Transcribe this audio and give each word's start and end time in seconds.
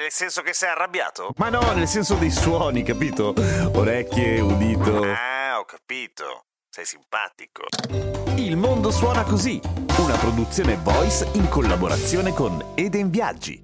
Nel 0.00 0.10
senso 0.10 0.40
che 0.40 0.54
sei 0.54 0.70
arrabbiato? 0.70 1.34
Ma 1.36 1.50
no, 1.50 1.60
nel 1.74 1.86
senso 1.86 2.14
dei 2.14 2.30
suoni, 2.30 2.82
capito? 2.82 3.34
Orecchie, 3.74 4.40
udito. 4.40 5.02
Ah, 5.02 5.58
ho 5.58 5.66
capito. 5.66 6.46
Sei 6.70 6.86
simpatico. 6.86 7.64
Il 8.36 8.56
mondo 8.56 8.90
suona 8.90 9.24
così, 9.24 9.60
una 9.98 10.16
produzione 10.16 10.78
voice 10.82 11.28
in 11.34 11.50
collaborazione 11.50 12.32
con 12.32 12.72
Eden 12.76 13.10
Viaggi. 13.10 13.62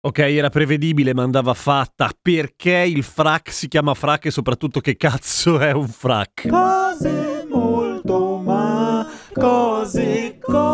Ok, 0.00 0.18
era 0.18 0.48
prevedibile, 0.48 1.14
ma 1.14 1.22
andava 1.22 1.54
fatta. 1.54 2.10
Perché 2.20 2.84
il 2.84 3.04
frac 3.04 3.52
si 3.52 3.68
chiama 3.68 3.94
frac 3.94 4.24
e 4.24 4.30
soprattutto 4.32 4.80
che 4.80 4.96
cazzo 4.96 5.60
è 5.60 5.70
un 5.70 5.86
frac? 5.86 6.48
Cose 6.48 7.46
molto 7.48 8.36
ma, 8.38 9.08
cose, 9.32 10.38
cose 10.40 10.71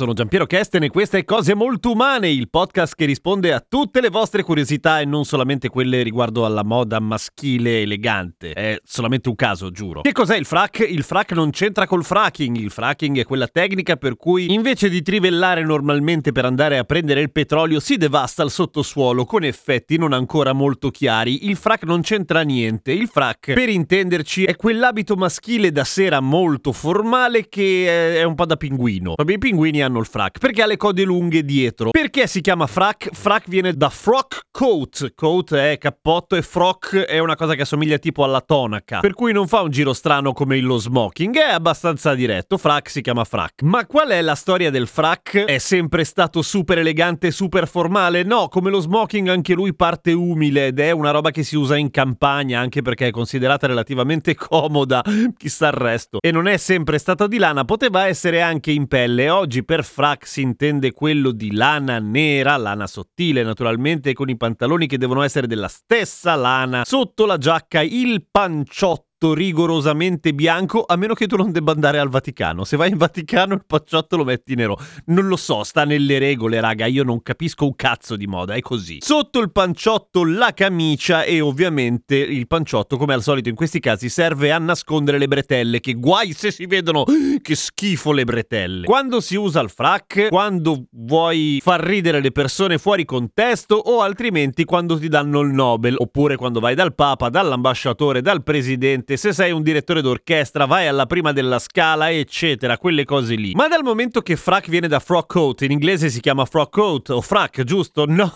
sono 0.00 0.14
Giampiero 0.14 0.46
Kesten 0.46 0.84
e 0.84 0.88
questa 0.88 1.18
è 1.18 1.24
Cose 1.26 1.54
Molto 1.54 1.92
Umane, 1.92 2.30
il 2.30 2.48
podcast 2.48 2.94
che 2.94 3.04
risponde 3.04 3.52
a 3.52 3.60
tutte 3.60 4.00
le 4.00 4.08
vostre 4.08 4.42
curiosità 4.42 4.98
e 4.98 5.04
non 5.04 5.26
solamente 5.26 5.68
quelle 5.68 6.02
riguardo 6.02 6.46
alla 6.46 6.64
moda 6.64 6.98
maschile 7.00 7.82
elegante. 7.82 8.52
È 8.52 8.80
solamente 8.82 9.28
un 9.28 9.34
caso, 9.34 9.70
giuro. 9.70 10.00
Che 10.00 10.12
cos'è 10.12 10.38
il 10.38 10.46
frac? 10.46 10.86
Il 10.88 11.02
frac 11.02 11.32
non 11.32 11.50
c'entra 11.50 11.86
col 11.86 12.02
fracking. 12.02 12.56
Il 12.56 12.70
fracking 12.70 13.18
è 13.18 13.24
quella 13.24 13.46
tecnica 13.46 13.96
per 13.96 14.16
cui 14.16 14.50
invece 14.50 14.88
di 14.88 15.02
trivellare 15.02 15.62
normalmente 15.64 16.32
per 16.32 16.46
andare 16.46 16.78
a 16.78 16.84
prendere 16.84 17.20
il 17.20 17.30
petrolio 17.30 17.78
si 17.78 17.98
devasta 17.98 18.42
il 18.42 18.50
sottosuolo 18.50 19.26
con 19.26 19.44
effetti 19.44 19.98
non 19.98 20.14
ancora 20.14 20.54
molto 20.54 20.90
chiari. 20.90 21.46
Il 21.46 21.56
frac 21.56 21.82
non 21.82 22.00
c'entra 22.00 22.40
niente. 22.40 22.90
Il 22.90 23.08
frac, 23.08 23.52
per 23.52 23.68
intenderci, 23.68 24.44
è 24.44 24.56
quell'abito 24.56 25.14
maschile 25.14 25.70
da 25.72 25.84
sera 25.84 26.20
molto 26.20 26.72
formale 26.72 27.50
che 27.50 28.16
è 28.18 28.22
un 28.22 28.34
po' 28.34 28.46
da 28.46 28.56
pinguino. 28.56 29.12
Vabbè, 29.14 29.34
i 29.34 29.38
pinguini 29.38 29.82
hanno 29.82 29.89
il 29.98 30.06
frac 30.06 30.38
perché 30.38 30.62
ha 30.62 30.66
le 30.66 30.76
code 30.76 31.02
lunghe 31.04 31.44
dietro. 31.44 31.90
Perché 31.90 32.26
si 32.26 32.40
chiama 32.40 32.66
frac? 32.66 33.08
Frac 33.12 33.48
viene 33.48 33.74
da 33.74 33.88
frock 33.88 34.46
coat. 34.50 35.12
Coat 35.14 35.54
è 35.54 35.78
cappotto 35.78 36.36
e 36.36 36.42
frock 36.42 36.96
è 36.96 37.18
una 37.18 37.36
cosa 37.36 37.54
che 37.54 37.62
assomiglia 37.62 37.98
tipo 37.98 38.24
alla 38.24 38.40
tonaca. 38.40 39.00
Per 39.00 39.14
cui 39.14 39.32
non 39.32 39.48
fa 39.48 39.62
un 39.62 39.70
giro 39.70 39.92
strano 39.92 40.32
come 40.32 40.58
lo 40.60 40.76
smoking, 40.76 41.36
è 41.36 41.52
abbastanza 41.52 42.14
diretto. 42.14 42.58
Frac 42.58 42.90
si 42.90 43.00
chiama 43.00 43.24
frac. 43.24 43.62
Ma 43.62 43.86
qual 43.86 44.08
è 44.10 44.20
la 44.22 44.34
storia 44.34 44.70
del 44.70 44.86
frac? 44.86 45.44
È 45.44 45.58
sempre 45.58 46.04
stato 46.04 46.42
super 46.42 46.78
elegante 46.78 47.30
super 47.30 47.68
formale? 47.68 48.22
No, 48.22 48.48
come 48.48 48.70
lo 48.70 48.80
smoking 48.80 49.28
anche 49.28 49.54
lui 49.54 49.74
parte 49.74 50.12
umile 50.12 50.66
ed 50.66 50.78
è 50.78 50.90
una 50.90 51.10
roba 51.10 51.30
che 51.30 51.42
si 51.42 51.56
usa 51.56 51.76
in 51.76 51.90
campagna 51.90 52.60
anche 52.60 52.82
perché 52.82 53.08
è 53.08 53.10
considerata 53.10 53.66
relativamente 53.66 54.34
comoda. 54.36 55.02
Chissà 55.36 55.68
il 55.68 55.72
resto. 55.72 56.18
E 56.20 56.30
non 56.30 56.46
è 56.46 56.56
sempre 56.56 56.98
stata 56.98 57.26
di 57.26 57.38
lana, 57.38 57.64
poteva 57.64 58.06
essere 58.06 58.42
anche 58.42 58.70
in 58.70 58.86
pelle. 58.86 59.30
Oggi 59.30 59.64
per 59.64 59.79
frac 59.84 60.26
si 60.26 60.40
intende 60.40 60.92
quello 60.92 61.30
di 61.30 61.52
lana 61.52 61.98
nera, 61.98 62.56
lana 62.56 62.86
sottile 62.86 63.42
naturalmente, 63.42 64.12
con 64.12 64.28
i 64.28 64.36
pantaloni 64.36 64.86
che 64.86 64.98
devono 64.98 65.22
essere 65.22 65.46
della 65.46 65.68
stessa 65.68 66.34
lana. 66.34 66.84
Sotto 66.84 67.26
la 67.26 67.38
giacca 67.38 67.82
il 67.82 68.26
panciotto 68.30 69.09
rigorosamente 69.28 70.32
bianco 70.32 70.84
a 70.86 70.96
meno 70.96 71.14
che 71.14 71.26
tu 71.26 71.36
non 71.36 71.52
debba 71.52 71.72
andare 71.72 71.98
al 71.98 72.08
Vaticano. 72.08 72.64
Se 72.64 72.76
vai 72.76 72.90
in 72.90 72.96
Vaticano 72.96 73.54
il 73.54 73.64
panciotto 73.66 74.16
lo 74.16 74.24
metti 74.24 74.54
nero. 74.54 74.78
Non 75.06 75.28
lo 75.28 75.36
so 75.36 75.62
sta 75.62 75.84
nelle 75.84 76.18
regole 76.18 76.60
raga 76.60 76.86
io 76.86 77.04
non 77.04 77.22
capisco 77.22 77.66
un 77.66 77.76
cazzo 77.76 78.16
di 78.16 78.26
moda 78.26 78.54
è 78.54 78.60
così. 78.60 78.98
Sotto 79.00 79.40
il 79.40 79.52
panciotto 79.52 80.24
la 80.24 80.52
camicia 80.54 81.22
e 81.24 81.40
ovviamente 81.40 82.16
il 82.16 82.46
panciotto 82.46 82.96
come 82.96 83.14
al 83.14 83.22
solito 83.22 83.48
in 83.48 83.54
questi 83.54 83.80
casi 83.80 84.08
serve 84.08 84.50
a 84.52 84.58
nascondere 84.58 85.18
le 85.18 85.28
bretelle 85.28 85.80
che 85.80 85.94
guai 85.94 86.32
se 86.32 86.50
si 86.50 86.66
vedono 86.66 87.04
che 87.42 87.54
schifo 87.54 88.12
le 88.12 88.24
bretelle. 88.24 88.86
Quando 88.86 89.20
si 89.20 89.36
usa 89.36 89.60
il 89.60 89.70
frac 89.70 90.28
quando 90.28 90.86
vuoi 90.92 91.60
far 91.62 91.80
ridere 91.80 92.20
le 92.20 92.32
persone 92.32 92.78
fuori 92.78 93.04
contesto 93.04 93.74
o 93.74 94.00
altrimenti 94.00 94.64
quando 94.64 94.98
ti 94.98 95.08
danno 95.08 95.40
il 95.40 95.52
Nobel 95.52 95.94
oppure 95.98 96.36
quando 96.36 96.60
vai 96.60 96.74
dal 96.74 96.94
Papa 96.94 97.28
dall'ambasciatore 97.28 98.22
dal 98.22 98.42
presidente 98.42 99.09
se 99.16 99.32
sei 99.32 99.52
un 99.52 99.62
direttore 99.62 100.02
d'orchestra, 100.02 100.66
vai 100.66 100.86
alla 100.86 101.06
prima 101.06 101.32
della 101.32 101.58
scala, 101.58 102.10
eccetera, 102.10 102.78
quelle 102.78 103.04
cose 103.04 103.34
lì. 103.34 103.52
Ma 103.54 103.68
dal 103.68 103.82
momento 103.82 104.20
che 104.20 104.36
frac 104.36 104.68
viene 104.68 104.88
da 104.88 104.98
frock 104.98 105.32
coat, 105.32 105.62
in 105.62 105.70
inglese 105.70 106.10
si 106.10 106.20
chiama 106.20 106.44
frock 106.44 106.70
coat 106.70 107.10
o 107.10 107.20
frac, 107.20 107.62
giusto? 107.62 108.04
No, 108.20 108.30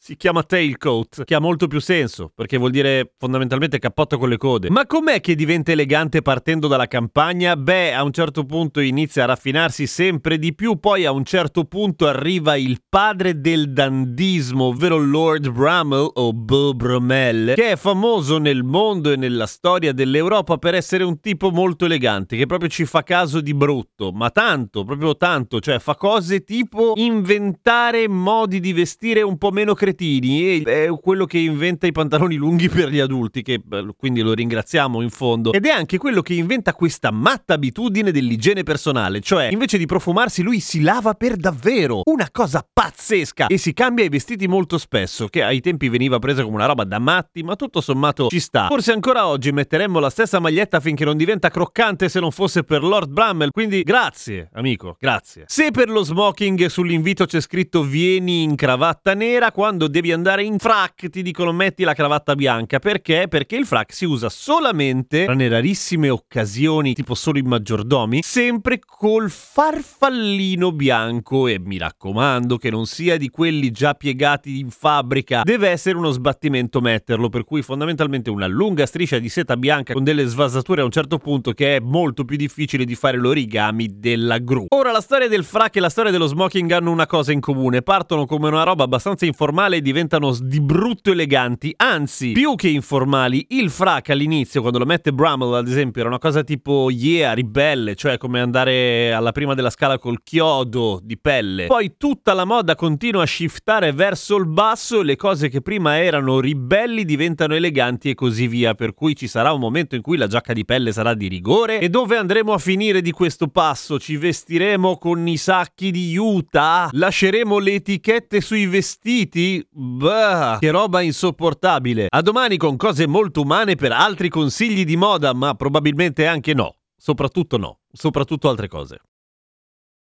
si 0.00 0.16
chiama 0.16 0.42
tailcoat, 0.42 1.24
che 1.24 1.34
ha 1.34 1.40
molto 1.40 1.66
più 1.66 1.80
senso, 1.80 2.30
perché 2.34 2.56
vuol 2.56 2.70
dire 2.70 3.12
fondamentalmente 3.18 3.78
cappotto 3.78 4.16
con 4.16 4.28
le 4.28 4.38
code. 4.38 4.70
Ma 4.70 4.86
com'è 4.86 5.20
che 5.20 5.34
diventa 5.34 5.72
elegante 5.72 6.22
partendo 6.22 6.68
dalla 6.68 6.86
campagna? 6.86 7.56
Beh, 7.56 7.92
a 7.92 8.02
un 8.02 8.12
certo 8.12 8.44
punto 8.44 8.80
inizia 8.80 9.24
a 9.24 9.26
raffinarsi 9.26 9.86
sempre 9.86 10.38
di 10.38 10.54
più, 10.54 10.78
poi 10.78 11.04
a 11.04 11.10
un 11.10 11.24
certo 11.24 11.64
punto 11.64 12.06
arriva 12.06 12.56
il 12.56 12.80
padre 12.88 13.40
del 13.40 13.72
dandismo, 13.72 14.66
ovvero 14.66 14.96
Lord 14.96 15.50
Bramwell 15.50 16.10
o 16.14 16.32
Beau 16.32 16.72
Brummel, 16.72 17.54
che 17.54 17.72
è 17.72 17.76
famoso 17.76 18.38
nel 18.38 18.62
mondo 18.62 19.12
e 19.12 19.16
nella 19.16 19.46
storia 19.46 19.92
delle 19.92 20.15
l'Europa 20.16 20.56
per 20.56 20.74
essere 20.74 21.04
un 21.04 21.20
tipo 21.20 21.50
molto 21.50 21.84
elegante, 21.84 22.36
che 22.36 22.46
proprio 22.46 22.68
ci 22.68 22.84
fa 22.84 23.02
caso 23.02 23.40
di 23.40 23.54
brutto, 23.54 24.12
ma 24.12 24.30
tanto, 24.30 24.84
proprio 24.84 25.16
tanto, 25.16 25.60
cioè 25.60 25.78
fa 25.78 25.94
cose 25.94 26.42
tipo 26.42 26.92
inventare 26.96 28.08
modi 28.08 28.60
di 28.60 28.72
vestire 28.72 29.22
un 29.22 29.36
po' 29.36 29.50
meno 29.50 29.74
cretini, 29.74 30.62
e 30.62 30.62
è 30.62 30.88
quello 31.00 31.26
che 31.26 31.38
inventa 31.38 31.86
i 31.86 31.92
pantaloni 31.92 32.36
lunghi 32.36 32.68
per 32.68 32.88
gli 32.88 32.98
adulti, 32.98 33.42
che 33.42 33.60
quindi 33.96 34.22
lo 34.22 34.32
ringraziamo 34.32 35.02
in 35.02 35.10
fondo, 35.10 35.52
ed 35.52 35.66
è 35.66 35.70
anche 35.70 35.98
quello 35.98 36.22
che 36.22 36.34
inventa 36.34 36.72
questa 36.72 37.10
matta 37.10 37.54
abitudine 37.54 38.10
dell'igiene 38.10 38.62
personale, 38.62 39.20
cioè 39.20 39.48
invece 39.50 39.78
di 39.78 39.86
profumarsi 39.86 40.42
lui 40.42 40.60
si 40.60 40.80
lava 40.80 41.14
per 41.14 41.36
davvero, 41.36 42.00
una 42.04 42.28
cosa 42.32 42.66
pazzesca, 42.70 43.48
e 43.48 43.58
si 43.58 43.72
cambia 43.74 44.04
i 44.04 44.08
vestiti 44.08 44.48
molto 44.48 44.78
spesso, 44.78 45.28
che 45.28 45.42
ai 45.42 45.60
tempi 45.60 45.88
veniva 45.88 46.18
presa 46.18 46.42
come 46.42 46.56
una 46.56 46.66
roba 46.66 46.84
da 46.84 46.98
matti, 46.98 47.42
ma 47.42 47.56
tutto 47.56 47.80
sommato 47.80 48.28
ci 48.28 48.40
sta. 48.40 48.66
Forse 48.68 48.92
ancora 48.92 49.26
oggi 49.26 49.52
metteremmo 49.52 49.98
la 49.98 50.05
la 50.06 50.10
stessa 50.12 50.38
maglietta 50.38 50.78
finché 50.78 51.04
non 51.04 51.16
diventa 51.16 51.48
croccante 51.48 52.08
se 52.08 52.20
non 52.20 52.30
fosse 52.30 52.62
per 52.62 52.82
Lord 52.82 53.10
Bramwell. 53.10 53.50
Quindi 53.50 53.82
grazie, 53.82 54.48
amico, 54.52 54.96
grazie. 55.00 55.44
Se 55.46 55.72
per 55.72 55.88
lo 55.88 56.04
smoking 56.04 56.66
sull'invito 56.66 57.26
c'è 57.26 57.40
scritto 57.40 57.82
vieni 57.82 58.44
in 58.44 58.54
cravatta 58.54 59.14
nera, 59.14 59.50
quando 59.50 59.88
devi 59.88 60.12
andare 60.12 60.44
in 60.44 60.58
frac 60.58 61.08
ti 61.08 61.22
dicono 61.22 61.50
metti 61.52 61.82
la 61.82 61.92
cravatta 61.92 62.36
bianca. 62.36 62.78
Perché? 62.78 63.26
Perché 63.28 63.56
il 63.56 63.66
frac 63.66 63.92
si 63.92 64.04
usa 64.04 64.28
solamente, 64.28 65.24
tranne 65.24 65.48
rarissime 65.48 66.08
occasioni, 66.08 66.94
tipo 66.94 67.14
solo 67.14 67.38
i 67.38 67.42
maggiordomi, 67.42 68.22
sempre 68.22 68.78
col 68.78 69.28
farfallino 69.28 70.70
bianco. 70.70 71.48
E 71.48 71.58
mi 71.58 71.78
raccomando 71.78 72.58
che 72.58 72.70
non 72.70 72.86
sia 72.86 73.16
di 73.16 73.28
quelli 73.28 73.72
già 73.72 73.94
piegati 73.94 74.60
in 74.60 74.70
fabbrica. 74.70 75.42
Deve 75.42 75.68
essere 75.68 75.96
uno 75.96 76.10
sbattimento 76.10 76.80
metterlo, 76.80 77.28
per 77.28 77.44
cui 77.44 77.62
fondamentalmente 77.62 78.30
una 78.30 78.46
lunga 78.46 78.86
striscia 78.86 79.18
di 79.18 79.28
seta 79.28 79.56
bianca 79.56 79.94
con 79.96 80.04
delle 80.04 80.26
svasature 80.26 80.82
a 80.82 80.84
un 80.84 80.90
certo 80.90 81.16
punto 81.16 81.52
che 81.52 81.76
è 81.76 81.80
molto 81.80 82.26
più 82.26 82.36
difficile 82.36 82.84
di 82.84 82.94
fare 82.94 83.16
l'origami 83.16 83.88
della 83.94 84.36
gru. 84.36 84.66
Ora 84.68 84.92
la 84.92 85.00
storia 85.00 85.26
del 85.26 85.42
frac 85.42 85.76
e 85.76 85.80
la 85.80 85.88
storia 85.88 86.10
dello 86.10 86.26
smoking 86.26 86.70
hanno 86.70 86.90
una 86.90 87.06
cosa 87.06 87.32
in 87.32 87.40
comune, 87.40 87.80
partono 87.80 88.26
come 88.26 88.48
una 88.48 88.62
roba 88.62 88.84
abbastanza 88.84 89.24
informale 89.24 89.76
e 89.76 89.80
diventano 89.80 90.36
di 90.38 90.60
brutto 90.60 91.12
eleganti, 91.12 91.72
anzi 91.78 92.32
più 92.32 92.56
che 92.56 92.68
informali, 92.68 93.46
il 93.52 93.70
frac 93.70 94.10
all'inizio 94.10 94.60
quando 94.60 94.80
lo 94.80 94.84
mette 94.84 95.14
Brummel 95.14 95.54
ad 95.54 95.66
esempio 95.66 96.02
era 96.02 96.10
una 96.10 96.18
cosa 96.18 96.44
tipo 96.44 96.90
yeah, 96.90 97.32
ribelle, 97.32 97.94
cioè 97.94 98.18
come 98.18 98.40
andare 98.40 99.14
alla 99.14 99.32
prima 99.32 99.54
della 99.54 99.70
scala 99.70 99.98
col 99.98 100.22
chiodo 100.22 101.00
di 101.02 101.16
pelle. 101.16 101.68
Poi 101.68 101.94
tutta 101.96 102.34
la 102.34 102.44
moda 102.44 102.74
continua 102.74 103.22
a 103.22 103.26
shiftare 103.26 103.94
verso 103.94 104.36
il 104.36 104.46
basso 104.46 105.00
e 105.00 105.04
le 105.04 105.16
cose 105.16 105.48
che 105.48 105.62
prima 105.62 105.98
erano 105.98 106.38
ribelli 106.38 107.06
diventano 107.06 107.54
eleganti 107.54 108.10
e 108.10 108.14
così 108.14 108.46
via, 108.46 108.74
per 108.74 108.92
cui 108.92 109.16
ci 109.16 109.26
sarà 109.26 109.54
un 109.54 109.60
momento 109.60 109.84
momento 109.86 109.94
in 109.94 110.02
cui 110.02 110.16
la 110.16 110.26
giacca 110.26 110.52
di 110.52 110.64
pelle 110.64 110.92
sarà 110.92 111.14
di 111.14 111.28
rigore? 111.28 111.80
E 111.80 111.88
dove 111.88 112.16
andremo 112.16 112.52
a 112.52 112.58
finire 112.58 113.00
di 113.00 113.12
questo 113.12 113.46
passo? 113.48 113.98
Ci 113.98 114.16
vestiremo 114.16 114.98
con 114.98 115.26
i 115.26 115.36
sacchi 115.36 115.90
di 115.90 116.16
Utah? 116.16 116.88
Lasceremo 116.90 117.58
le 117.58 117.74
etichette 117.74 118.40
sui 118.40 118.66
vestiti? 118.66 119.66
Bah, 119.70 120.58
che 120.60 120.70
roba 120.70 121.00
insopportabile. 121.00 122.06
A 122.10 122.20
domani 122.20 122.56
con 122.56 122.76
cose 122.76 123.06
molto 123.06 123.42
umane 123.42 123.76
per 123.76 123.92
altri 123.92 124.28
consigli 124.28 124.84
di 124.84 124.96
moda, 124.96 125.32
ma 125.32 125.54
probabilmente 125.54 126.26
anche 126.26 126.52
no. 126.52 126.74
Soprattutto 126.96 127.56
no, 127.56 127.80
soprattutto 127.92 128.48
altre 128.48 128.68
cose. 128.68 129.00